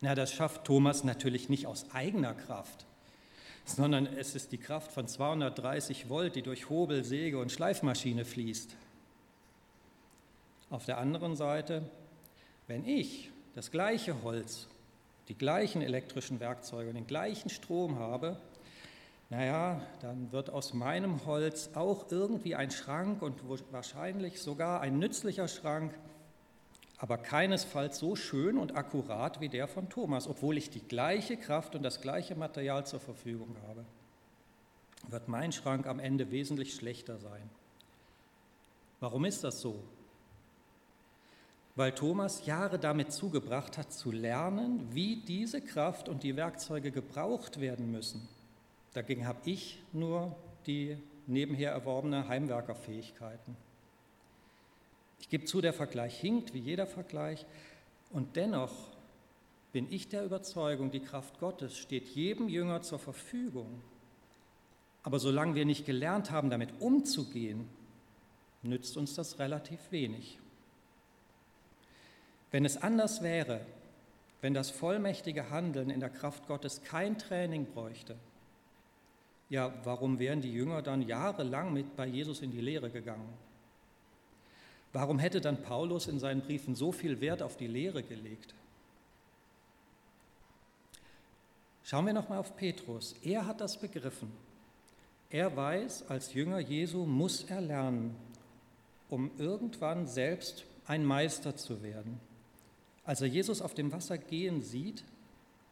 Na, 0.00 0.14
das 0.14 0.32
schafft 0.32 0.64
Thomas 0.64 1.04
natürlich 1.04 1.48
nicht 1.48 1.66
aus 1.66 1.86
eigener 1.92 2.32
Kraft, 2.32 2.86
sondern 3.64 4.06
es 4.06 4.34
ist 4.34 4.52
die 4.52 4.58
Kraft 4.58 4.92
von 4.92 5.08
230 5.08 6.08
Volt, 6.08 6.36
die 6.36 6.42
durch 6.42 6.70
Hobel, 6.70 7.04
Säge 7.04 7.38
und 7.38 7.52
Schleifmaschine 7.52 8.24
fließt. 8.24 8.74
Auf 10.70 10.84
der 10.86 10.98
anderen 10.98 11.34
Seite, 11.34 11.90
wenn 12.68 12.86
ich 12.86 13.30
das 13.54 13.70
gleiche 13.70 14.22
Holz, 14.22 14.68
die 15.28 15.34
gleichen 15.34 15.82
elektrischen 15.82 16.40
Werkzeuge 16.40 16.90
und 16.90 16.94
den 16.94 17.06
gleichen 17.06 17.50
Strom 17.50 17.98
habe, 17.98 18.38
naja, 19.30 19.82
dann 20.00 20.32
wird 20.32 20.48
aus 20.48 20.72
meinem 20.72 21.26
Holz 21.26 21.70
auch 21.74 22.10
irgendwie 22.10 22.54
ein 22.54 22.70
Schrank 22.70 23.20
und 23.20 23.42
wahrscheinlich 23.70 24.40
sogar 24.40 24.80
ein 24.80 24.98
nützlicher 24.98 25.48
Schrank, 25.48 25.92
aber 26.96 27.18
keinesfalls 27.18 27.98
so 27.98 28.16
schön 28.16 28.56
und 28.56 28.74
akkurat 28.74 29.40
wie 29.40 29.50
der 29.50 29.68
von 29.68 29.90
Thomas, 29.90 30.26
obwohl 30.26 30.56
ich 30.56 30.70
die 30.70 30.80
gleiche 30.80 31.36
Kraft 31.36 31.74
und 31.74 31.82
das 31.82 32.00
gleiche 32.00 32.36
Material 32.36 32.86
zur 32.86 33.00
Verfügung 33.00 33.54
habe. 33.68 33.84
Wird 35.08 35.28
mein 35.28 35.52
Schrank 35.52 35.86
am 35.86 36.00
Ende 36.00 36.30
wesentlich 36.30 36.74
schlechter 36.74 37.18
sein. 37.18 37.50
Warum 38.98 39.26
ist 39.26 39.44
das 39.44 39.60
so? 39.60 39.78
Weil 41.76 41.92
Thomas 41.92 42.46
Jahre 42.46 42.78
damit 42.78 43.12
zugebracht 43.12 43.76
hat, 43.78 43.92
zu 43.92 44.10
lernen, 44.10 44.88
wie 44.90 45.16
diese 45.16 45.60
Kraft 45.60 46.08
und 46.08 46.22
die 46.22 46.34
Werkzeuge 46.34 46.90
gebraucht 46.90 47.60
werden 47.60 47.92
müssen 47.92 48.26
Dagegen 48.94 49.26
habe 49.26 49.38
ich 49.44 49.80
nur 49.92 50.34
die 50.66 50.96
nebenher 51.26 51.72
erworbene 51.72 52.28
Heimwerkerfähigkeiten. 52.28 53.56
Ich 55.20 55.28
gebe 55.28 55.44
zu, 55.44 55.60
der 55.60 55.72
Vergleich 55.72 56.18
hinkt 56.18 56.54
wie 56.54 56.58
jeder 56.58 56.86
Vergleich 56.86 57.44
und 58.10 58.36
dennoch 58.36 58.72
bin 59.72 59.92
ich 59.92 60.08
der 60.08 60.24
Überzeugung, 60.24 60.90
die 60.90 61.00
Kraft 61.00 61.38
Gottes 61.38 61.76
steht 61.76 62.06
jedem 62.08 62.48
Jünger 62.48 62.82
zur 62.82 62.98
Verfügung. 62.98 63.82
Aber 65.02 65.18
solange 65.18 65.54
wir 65.54 65.64
nicht 65.64 65.86
gelernt 65.86 66.30
haben, 66.30 66.50
damit 66.50 66.80
umzugehen, 66.80 67.68
nützt 68.62 68.96
uns 68.96 69.14
das 69.14 69.38
relativ 69.38 69.78
wenig. 69.90 70.38
Wenn 72.50 72.64
es 72.64 72.78
anders 72.78 73.22
wäre, 73.22 73.60
wenn 74.40 74.54
das 74.54 74.70
vollmächtige 74.70 75.50
Handeln 75.50 75.90
in 75.90 76.00
der 76.00 76.10
Kraft 76.10 76.46
Gottes 76.46 76.82
kein 76.82 77.18
Training 77.18 77.66
bräuchte, 77.66 78.16
ja, 79.50 79.72
warum 79.84 80.18
wären 80.18 80.40
die 80.40 80.52
Jünger 80.52 80.82
dann 80.82 81.02
jahrelang 81.02 81.72
mit 81.72 81.96
bei 81.96 82.06
Jesus 82.06 82.40
in 82.42 82.50
die 82.50 82.60
Lehre 82.60 82.90
gegangen? 82.90 83.28
Warum 84.92 85.18
hätte 85.18 85.40
dann 85.40 85.62
Paulus 85.62 86.06
in 86.06 86.18
seinen 86.18 86.42
Briefen 86.42 86.74
so 86.74 86.92
viel 86.92 87.20
Wert 87.20 87.42
auf 87.42 87.56
die 87.56 87.66
Lehre 87.66 88.02
gelegt? 88.02 88.54
Schauen 91.82 92.06
wir 92.06 92.12
nochmal 92.12 92.38
auf 92.38 92.56
Petrus. 92.56 93.14
Er 93.22 93.46
hat 93.46 93.60
das 93.60 93.78
begriffen. 93.78 94.30
Er 95.30 95.54
weiß, 95.56 96.08
als 96.08 96.34
Jünger 96.34 96.58
Jesu 96.58 97.04
muss 97.04 97.44
er 97.44 97.60
lernen, 97.60 98.14
um 99.08 99.30
irgendwann 99.38 100.06
selbst 100.06 100.64
ein 100.86 101.04
Meister 101.04 101.56
zu 101.56 101.82
werden. 101.82 102.20
Als 103.04 103.22
er 103.22 103.28
Jesus 103.28 103.62
auf 103.62 103.72
dem 103.72 103.92
Wasser 103.92 104.18
gehen 104.18 104.62
sieht, 104.62 105.04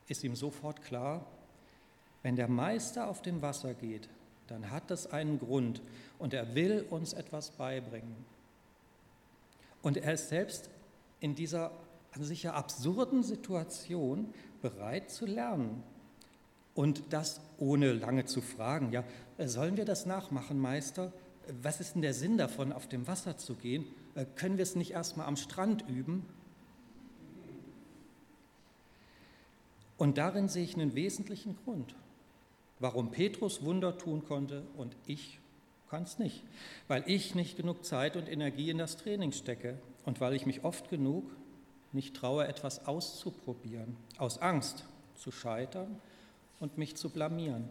ist 0.08 0.24
ihm 0.24 0.36
sofort 0.36 0.82
klar, 0.82 1.26
wenn 2.26 2.34
der 2.34 2.48
Meister 2.48 3.06
auf 3.06 3.22
dem 3.22 3.40
Wasser 3.40 3.72
geht, 3.72 4.08
dann 4.48 4.72
hat 4.72 4.90
das 4.90 5.12
einen 5.12 5.38
Grund 5.38 5.80
und 6.18 6.34
er 6.34 6.56
will 6.56 6.84
uns 6.90 7.12
etwas 7.12 7.50
beibringen. 7.50 8.16
Und 9.80 9.96
er 9.96 10.14
ist 10.14 10.28
selbst 10.28 10.68
in 11.20 11.36
dieser 11.36 11.70
an 12.10 12.24
sich 12.24 12.42
ja 12.42 12.54
absurden 12.54 13.22
Situation 13.22 14.34
bereit 14.60 15.08
zu 15.08 15.24
lernen. 15.24 15.84
Und 16.74 17.04
das 17.10 17.40
ohne 17.58 17.92
lange 17.92 18.24
zu 18.24 18.40
fragen, 18.40 18.90
ja, 18.90 19.04
sollen 19.38 19.76
wir 19.76 19.84
das 19.84 20.04
nachmachen, 20.04 20.58
Meister? 20.58 21.12
Was 21.62 21.78
ist 21.78 21.94
denn 21.94 22.02
der 22.02 22.12
Sinn 22.12 22.38
davon, 22.38 22.72
auf 22.72 22.88
dem 22.88 23.06
Wasser 23.06 23.38
zu 23.38 23.54
gehen? 23.54 23.84
Äh, 24.16 24.26
können 24.34 24.56
wir 24.56 24.64
es 24.64 24.74
nicht 24.74 24.90
erstmal 24.90 25.28
am 25.28 25.36
Strand 25.36 25.88
üben? 25.88 26.26
Und 29.96 30.18
darin 30.18 30.48
sehe 30.48 30.64
ich 30.64 30.74
einen 30.74 30.96
wesentlichen 30.96 31.56
Grund 31.62 31.94
warum 32.78 33.10
Petrus 33.10 33.62
Wunder 33.64 33.96
tun 33.98 34.24
konnte 34.24 34.62
und 34.76 34.96
ich 35.06 35.38
kann 35.88 36.02
es 36.02 36.18
nicht, 36.18 36.42
weil 36.88 37.04
ich 37.06 37.34
nicht 37.34 37.56
genug 37.56 37.84
Zeit 37.84 38.16
und 38.16 38.28
Energie 38.28 38.70
in 38.70 38.78
das 38.78 38.96
Training 38.96 39.32
stecke 39.32 39.78
und 40.04 40.20
weil 40.20 40.34
ich 40.34 40.46
mich 40.46 40.64
oft 40.64 40.90
genug 40.90 41.24
nicht 41.92 42.14
traue, 42.14 42.46
etwas 42.46 42.86
auszuprobieren, 42.86 43.96
aus 44.18 44.38
Angst 44.38 44.84
zu 45.14 45.30
scheitern 45.30 46.00
und 46.60 46.78
mich 46.78 46.96
zu 46.96 47.10
blamieren. 47.10 47.68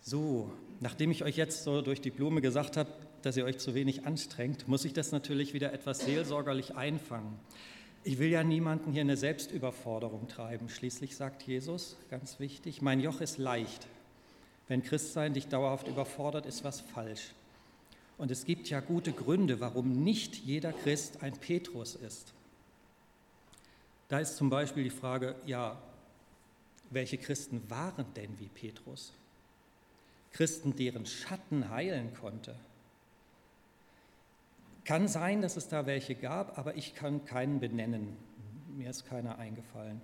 So, 0.00 0.50
nachdem 0.80 1.10
ich 1.10 1.22
euch 1.22 1.36
jetzt 1.36 1.64
so 1.64 1.80
durch 1.80 2.00
die 2.00 2.10
Blume 2.10 2.40
gesagt 2.40 2.76
habe, 2.76 2.90
dass 3.22 3.36
ihr 3.36 3.44
euch 3.44 3.58
zu 3.58 3.74
wenig 3.74 4.04
anstrengt, 4.04 4.66
muss 4.66 4.84
ich 4.84 4.92
das 4.92 5.12
natürlich 5.12 5.54
wieder 5.54 5.72
etwas 5.72 6.00
seelsorgerlich 6.00 6.74
einfangen. 6.74 7.38
Ich 8.04 8.18
will 8.18 8.30
ja 8.30 8.42
niemanden 8.42 8.92
hier 8.92 9.02
eine 9.02 9.16
Selbstüberforderung 9.16 10.26
treiben. 10.26 10.68
Schließlich 10.68 11.14
sagt 11.14 11.42
Jesus, 11.44 11.96
ganz 12.10 12.40
wichtig, 12.40 12.82
mein 12.82 12.98
Joch 12.98 13.20
ist 13.20 13.38
leicht. 13.38 13.86
Wenn 14.66 14.82
Christsein 14.82 15.34
dich 15.34 15.46
dauerhaft 15.46 15.86
überfordert, 15.86 16.44
ist 16.46 16.64
was 16.64 16.80
falsch. 16.80 17.32
Und 18.18 18.32
es 18.32 18.44
gibt 18.44 18.68
ja 18.68 18.80
gute 18.80 19.12
Gründe, 19.12 19.60
warum 19.60 20.02
nicht 20.02 20.36
jeder 20.36 20.72
Christ 20.72 21.22
ein 21.22 21.32
Petrus 21.32 21.94
ist. 21.94 22.32
Da 24.08 24.18
ist 24.18 24.36
zum 24.36 24.50
Beispiel 24.50 24.84
die 24.84 24.90
Frage, 24.90 25.36
ja, 25.46 25.80
welche 26.90 27.18
Christen 27.18 27.62
waren 27.70 28.04
denn 28.14 28.38
wie 28.40 28.48
Petrus? 28.48 29.12
Christen, 30.32 30.74
deren 30.74 31.06
Schatten 31.06 31.70
heilen 31.70 32.14
konnte, 32.14 32.56
kann 34.84 35.08
sein, 35.08 35.42
dass 35.42 35.56
es 35.56 35.68
da 35.68 35.86
welche 35.86 36.14
gab, 36.14 36.58
aber 36.58 36.76
ich 36.76 36.94
kann 36.94 37.24
keinen 37.24 37.60
benennen. 37.60 38.16
Mir 38.76 38.90
ist 38.90 39.06
keiner 39.06 39.38
eingefallen. 39.38 40.00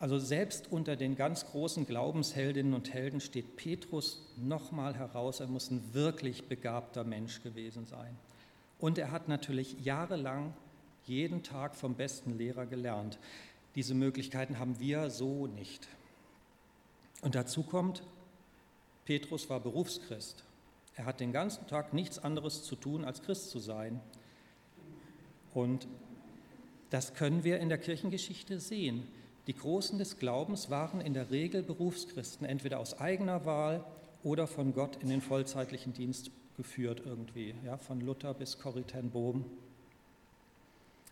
Also 0.00 0.18
selbst 0.18 0.70
unter 0.70 0.94
den 0.94 1.16
ganz 1.16 1.46
großen 1.46 1.86
Glaubensheldinnen 1.86 2.72
und 2.72 2.92
Helden 2.92 3.20
steht 3.20 3.56
Petrus 3.56 4.32
nochmal 4.36 4.96
heraus. 4.96 5.40
Er 5.40 5.48
muss 5.48 5.70
ein 5.70 5.92
wirklich 5.92 6.48
begabter 6.48 7.02
Mensch 7.02 7.42
gewesen 7.42 7.84
sein. 7.84 8.16
Und 8.78 8.98
er 8.98 9.10
hat 9.10 9.26
natürlich 9.28 9.76
jahrelang 9.84 10.54
jeden 11.04 11.42
Tag 11.42 11.74
vom 11.74 11.94
besten 11.94 12.38
Lehrer 12.38 12.66
gelernt. 12.66 13.18
Diese 13.74 13.94
Möglichkeiten 13.94 14.58
haben 14.58 14.78
wir 14.78 15.10
so 15.10 15.48
nicht. 15.48 15.88
Und 17.22 17.34
dazu 17.34 17.64
kommt, 17.64 18.02
Petrus 19.04 19.50
war 19.50 19.58
Berufschrist. 19.58 20.44
Er 20.98 21.06
hat 21.06 21.20
den 21.20 21.32
ganzen 21.32 21.64
Tag 21.68 21.94
nichts 21.94 22.18
anderes 22.18 22.64
zu 22.64 22.74
tun, 22.74 23.04
als 23.04 23.22
Christ 23.22 23.50
zu 23.50 23.60
sein. 23.60 24.00
Und 25.54 25.86
das 26.90 27.14
können 27.14 27.44
wir 27.44 27.60
in 27.60 27.68
der 27.68 27.78
Kirchengeschichte 27.78 28.58
sehen. 28.58 29.06
Die 29.46 29.54
Großen 29.54 29.96
des 29.96 30.18
Glaubens 30.18 30.70
waren 30.70 31.00
in 31.00 31.14
der 31.14 31.30
Regel 31.30 31.62
Berufschristen, 31.62 32.44
entweder 32.44 32.80
aus 32.80 32.98
eigener 32.98 33.46
Wahl 33.46 33.84
oder 34.24 34.48
von 34.48 34.74
Gott 34.74 34.96
in 35.00 35.08
den 35.08 35.20
vollzeitlichen 35.20 35.92
Dienst 35.92 36.32
geführt 36.56 37.02
irgendwie. 37.06 37.54
Ja, 37.64 37.76
von 37.76 38.00
Luther 38.00 38.34
bis 38.34 38.58
Corrie 38.58 38.84
Bohm 39.12 39.44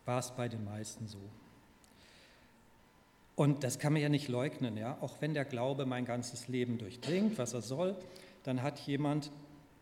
war 0.03 0.19
es 0.19 0.31
bei 0.31 0.49
den 0.49 0.65
meisten 0.65 1.07
so. 1.07 1.21
Und 3.37 3.63
das 3.63 3.79
kann 3.79 3.93
man 3.93 4.01
ja 4.01 4.09
nicht 4.09 4.27
leugnen, 4.27 4.75
ja. 4.75 4.97
Auch 4.99 5.21
wenn 5.21 5.33
der 5.33 5.45
Glaube 5.45 5.85
mein 5.85 6.03
ganzes 6.03 6.49
Leben 6.49 6.77
durchdringt, 6.77 7.37
was 7.37 7.53
er 7.53 7.61
soll, 7.61 7.95
dann 8.43 8.61
hat 8.61 8.79
jemand, 8.79 9.31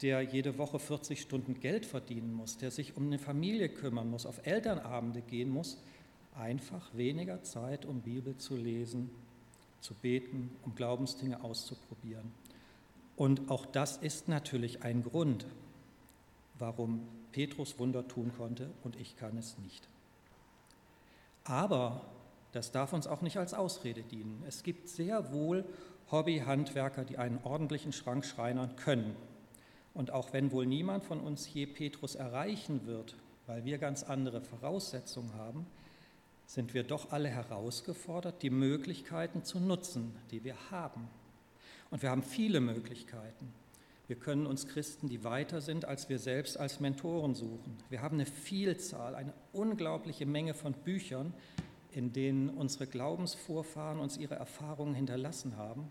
der 0.01 0.21
jede 0.21 0.57
Woche 0.57 0.79
40 0.79 1.21
Stunden 1.21 1.59
Geld 1.59 1.85
verdienen 1.85 2.33
muss, 2.33 2.57
der 2.57 2.71
sich 2.71 2.97
um 2.97 3.05
eine 3.05 3.19
Familie 3.19 3.69
kümmern 3.69 4.09
muss, 4.09 4.25
auf 4.25 4.45
Elternabende 4.45 5.21
gehen 5.21 5.49
muss, 5.49 5.77
einfach 6.37 6.93
weniger 6.93 7.43
Zeit, 7.43 7.85
um 7.85 8.01
Bibel 8.01 8.35
zu 8.37 8.57
lesen, 8.57 9.09
zu 9.79 9.93
beten, 9.93 10.51
um 10.63 10.75
Glaubensdinge 10.75 11.43
auszuprobieren. 11.43 12.31
Und 13.15 13.49
auch 13.49 13.65
das 13.65 13.97
ist 13.97 14.27
natürlich 14.27 14.83
ein 14.83 15.03
Grund, 15.03 15.45
warum 16.59 17.07
Petrus 17.31 17.79
Wunder 17.79 18.07
tun 18.07 18.33
konnte 18.37 18.71
und 18.83 18.97
ich 18.97 19.15
kann 19.15 19.37
es 19.37 19.57
nicht. 19.59 19.87
Aber 21.45 22.05
das 22.51 22.71
darf 22.71 22.91
uns 22.91 23.07
auch 23.07 23.21
nicht 23.21 23.37
als 23.37 23.53
Ausrede 23.53 24.01
dienen. 24.03 24.43
Es 24.47 24.63
gibt 24.63 24.89
sehr 24.89 25.31
wohl 25.31 25.63
Hobbyhandwerker, 26.11 27.05
die 27.05 27.17
einen 27.17 27.39
ordentlichen 27.43 27.93
Schrank 27.93 28.25
schreinern 28.25 28.75
können 28.75 29.15
und 29.95 30.11
auch 30.11 30.33
wenn 30.33 30.51
wohl 30.51 30.67
niemand 30.67 31.03
von 31.03 31.19
uns 31.21 31.51
je 31.51 31.65
Petrus 31.65 32.13
erreichen 32.13 32.85
wird, 32.85 33.15
weil 33.47 33.65
wir 33.65 33.79
ganz 33.79 34.03
andere 34.03 34.41
Voraussetzungen 34.41 35.33
haben, 35.33 35.65
sind 36.45 36.73
wir 36.73 36.83
doch 36.83 37.11
alle 37.11 37.29
herausgefordert, 37.29 38.43
die 38.43 38.51
Möglichkeiten 38.51 39.43
zu 39.43 39.59
nutzen, 39.59 40.15
die 40.29 40.43
wir 40.43 40.55
haben. 40.69 41.07
Und 41.89 42.03
wir 42.03 42.11
haben 42.11 42.23
viele 42.23 42.59
Möglichkeiten. 42.59 43.53
Wir 44.07 44.17
können 44.17 44.45
uns 44.45 44.67
Christen, 44.67 45.09
die 45.09 45.23
weiter 45.23 45.61
sind 45.61 45.85
als 45.85 46.09
wir 46.09 46.19
selbst, 46.19 46.59
als 46.59 46.79
Mentoren 46.79 47.33
suchen. 47.33 47.77
Wir 47.89 48.01
haben 48.01 48.17
eine 48.17 48.27
Vielzahl, 48.27 49.15
eine 49.15 49.33
unglaubliche 49.53 50.27
Menge 50.27 50.53
von 50.53 50.73
Büchern, 50.73 51.33
in 51.91 52.13
denen 52.13 52.49
unsere 52.49 52.85
Glaubensvorfahren 52.85 53.99
uns 53.99 54.17
ihre 54.17 54.35
Erfahrungen 54.35 54.93
hinterlassen 54.93 55.57
haben. 55.57 55.89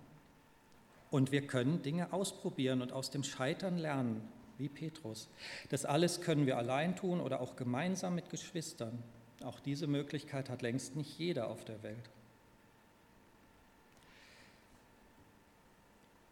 Und 1.15 1.31
wir 1.31 1.47
können 1.47 1.81
Dinge 1.81 2.13
ausprobieren 2.13 2.83
und 2.83 2.91
aus 2.91 3.09
dem 3.09 3.23
Scheitern 3.23 3.79
lernen, 3.79 4.21
wie 4.59 4.69
Petrus. 4.69 5.29
Das 5.69 5.85
alles 5.85 6.23
können 6.23 6.45
wir 6.45 6.59
allein 6.59 6.97
tun 6.97 7.21
oder 7.21 7.41
auch 7.41 7.55
gemeinsam 7.55 8.17
mit 8.17 8.31
Geschwistern. 8.31 9.01
Auch 9.45 9.61
diese 9.61 9.87
Möglichkeit 9.87 10.51
hat 10.51 10.61
längst 10.61 10.97
nicht 10.97 11.17
jeder 11.17 11.51
auf 11.51 11.65
der 11.65 11.81
Welt. 11.85 12.11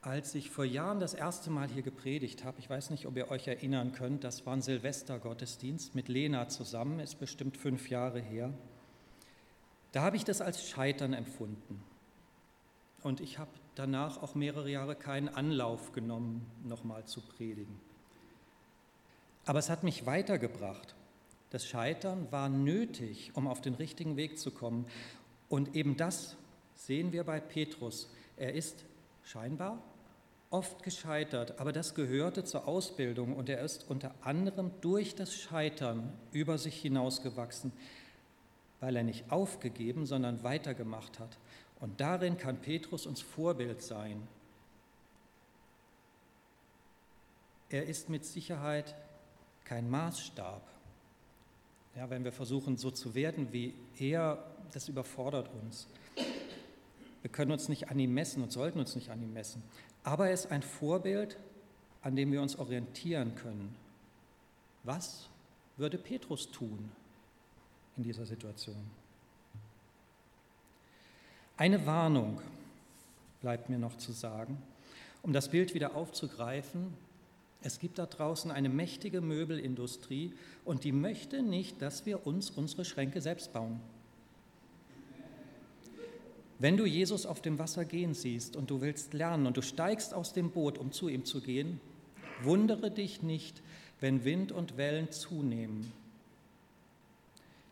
Als 0.00 0.34
ich 0.34 0.50
vor 0.50 0.64
Jahren 0.64 0.98
das 0.98 1.14
erste 1.14 1.48
Mal 1.48 1.68
hier 1.68 1.82
gepredigt 1.82 2.42
habe, 2.42 2.58
ich 2.58 2.68
weiß 2.68 2.90
nicht, 2.90 3.06
ob 3.06 3.16
ihr 3.16 3.30
euch 3.30 3.46
erinnern 3.46 3.92
könnt, 3.92 4.24
das 4.24 4.46
war 4.46 4.54
ein 4.54 4.62
Silvestergottesdienst 4.62 5.94
mit 5.94 6.08
Lena 6.08 6.48
zusammen, 6.48 6.98
ist 6.98 7.20
bestimmt 7.20 7.56
fünf 7.56 7.88
Jahre 7.88 8.18
her. 8.18 8.52
Da 9.92 10.02
habe 10.02 10.16
ich 10.16 10.24
das 10.24 10.40
als 10.40 10.68
Scheitern 10.68 11.12
empfunden. 11.12 11.84
Und 13.04 13.20
ich 13.20 13.38
habe 13.38 13.50
danach 13.74 14.22
auch 14.22 14.34
mehrere 14.34 14.70
Jahre 14.70 14.94
keinen 14.94 15.28
Anlauf 15.28 15.92
genommen, 15.92 16.46
nochmal 16.64 17.04
zu 17.04 17.20
predigen. 17.20 17.80
Aber 19.44 19.58
es 19.58 19.70
hat 19.70 19.82
mich 19.82 20.06
weitergebracht. 20.06 20.94
Das 21.50 21.66
Scheitern 21.66 22.30
war 22.30 22.48
nötig, 22.48 23.32
um 23.34 23.46
auf 23.46 23.60
den 23.60 23.74
richtigen 23.74 24.16
Weg 24.16 24.38
zu 24.38 24.50
kommen. 24.50 24.86
Und 25.48 25.74
eben 25.74 25.96
das 25.96 26.36
sehen 26.74 27.12
wir 27.12 27.24
bei 27.24 27.40
Petrus. 27.40 28.10
Er 28.36 28.54
ist 28.54 28.84
scheinbar 29.22 29.82
oft 30.52 30.82
gescheitert, 30.82 31.58
aber 31.58 31.72
das 31.72 31.94
gehörte 31.94 32.44
zur 32.44 32.68
Ausbildung 32.68 33.34
und 33.34 33.48
er 33.48 33.60
ist 33.60 33.88
unter 33.88 34.14
anderem 34.20 34.70
durch 34.82 35.14
das 35.14 35.34
Scheitern 35.34 36.12
über 36.30 36.58
sich 36.58 36.80
hinausgewachsen, 36.80 37.72
weil 38.80 38.96
er 38.96 39.02
nicht 39.02 39.30
aufgegeben, 39.32 40.04
sondern 40.04 40.42
weitergemacht 40.42 41.18
hat. 41.18 41.38
Und 41.82 42.00
darin 42.00 42.38
kann 42.38 42.60
Petrus 42.60 43.06
uns 43.06 43.20
Vorbild 43.20 43.82
sein. 43.82 44.22
Er 47.70 47.86
ist 47.86 48.08
mit 48.08 48.24
Sicherheit 48.24 48.94
kein 49.64 49.90
Maßstab. 49.90 50.62
Ja, 51.96 52.08
wenn 52.08 52.22
wir 52.22 52.30
versuchen, 52.30 52.76
so 52.76 52.92
zu 52.92 53.16
werden 53.16 53.52
wie 53.52 53.74
er, 53.98 54.46
das 54.70 54.88
überfordert 54.88 55.50
uns. 55.60 55.88
Wir 57.20 57.32
können 57.32 57.50
uns 57.50 57.68
nicht 57.68 57.90
an 57.90 57.98
ihm 57.98 58.14
messen 58.14 58.44
und 58.44 58.52
sollten 58.52 58.78
uns 58.78 58.94
nicht 58.94 59.10
an 59.10 59.20
ihm 59.20 59.32
messen. 59.32 59.64
Aber 60.04 60.28
er 60.28 60.34
ist 60.34 60.52
ein 60.52 60.62
Vorbild, 60.62 61.36
an 62.00 62.14
dem 62.14 62.30
wir 62.30 62.42
uns 62.42 62.56
orientieren 62.60 63.34
können. 63.34 63.74
Was 64.84 65.28
würde 65.76 65.98
Petrus 65.98 66.48
tun 66.52 66.92
in 67.96 68.04
dieser 68.04 68.24
Situation? 68.24 69.01
Eine 71.62 71.86
Warnung 71.86 72.40
bleibt 73.40 73.70
mir 73.70 73.78
noch 73.78 73.96
zu 73.96 74.10
sagen, 74.10 74.58
um 75.22 75.32
das 75.32 75.48
Bild 75.48 75.74
wieder 75.74 75.94
aufzugreifen. 75.94 76.92
Es 77.62 77.78
gibt 77.78 78.00
da 78.00 78.06
draußen 78.06 78.50
eine 78.50 78.68
mächtige 78.68 79.20
Möbelindustrie 79.20 80.32
und 80.64 80.82
die 80.82 80.90
möchte 80.90 81.40
nicht, 81.40 81.80
dass 81.80 82.04
wir 82.04 82.26
uns 82.26 82.50
unsere 82.50 82.84
Schränke 82.84 83.20
selbst 83.20 83.52
bauen. 83.52 83.78
Wenn 86.58 86.76
du 86.76 86.84
Jesus 86.84 87.26
auf 87.26 87.40
dem 87.40 87.60
Wasser 87.60 87.84
gehen 87.84 88.14
siehst 88.14 88.56
und 88.56 88.68
du 88.68 88.80
willst 88.80 89.14
lernen 89.14 89.46
und 89.46 89.56
du 89.56 89.62
steigst 89.62 90.14
aus 90.14 90.32
dem 90.32 90.50
Boot, 90.50 90.78
um 90.78 90.90
zu 90.90 91.08
ihm 91.08 91.24
zu 91.24 91.40
gehen, 91.40 91.80
wundere 92.42 92.90
dich 92.90 93.22
nicht, 93.22 93.62
wenn 94.00 94.24
Wind 94.24 94.50
und 94.50 94.76
Wellen 94.78 95.12
zunehmen. 95.12 95.92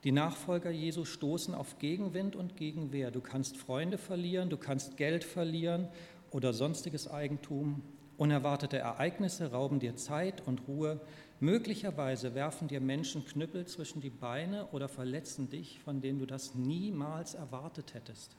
Die 0.04 0.12
Nachfolger 0.12 0.70
Jesu 0.70 1.04
stoßen 1.04 1.54
auf 1.54 1.78
Gegenwind 1.78 2.34
und 2.34 2.56
Gegenwehr. 2.56 3.10
Du 3.10 3.20
kannst 3.20 3.58
Freunde 3.58 3.98
verlieren, 3.98 4.48
du 4.48 4.56
kannst 4.56 4.96
Geld 4.96 5.24
verlieren 5.24 5.88
oder 6.30 6.54
sonstiges 6.54 7.08
Eigentum. 7.08 7.82
Unerwartete 8.16 8.78
Ereignisse 8.78 9.50
rauben 9.50 9.78
dir 9.78 9.96
Zeit 9.96 10.46
und 10.46 10.66
Ruhe. 10.68 11.00
Möglicherweise 11.38 12.34
werfen 12.34 12.68
dir 12.68 12.80
Menschen 12.80 13.26
Knüppel 13.26 13.66
zwischen 13.66 14.00
die 14.00 14.10
Beine 14.10 14.66
oder 14.72 14.88
verletzen 14.88 15.50
dich, 15.50 15.80
von 15.80 16.00
denen 16.00 16.18
du 16.18 16.26
das 16.26 16.54
niemals 16.54 17.34
erwartet 17.34 17.92
hättest. 17.92 18.36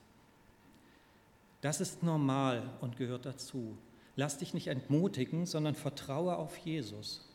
Das 1.61 1.79
ist 1.79 2.01
normal 2.01 2.63
und 2.81 2.97
gehört 2.97 3.25
dazu. 3.25 3.77
Lass 4.15 4.39
dich 4.39 4.55
nicht 4.55 4.67
entmutigen, 4.67 5.45
sondern 5.45 5.75
vertraue 5.75 6.37
auf 6.37 6.57
Jesus. 6.57 7.27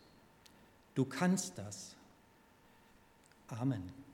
Du 0.94 1.04
kannst 1.04 1.58
das. 1.58 1.96
Amen. 3.48 4.05